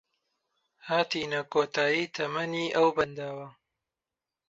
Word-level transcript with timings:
هاتینە 0.87 1.41
کۆتایی 1.53 2.11
تەمەنی 2.15 2.73
ئەو 2.75 2.87
بەنداوە 2.97 3.47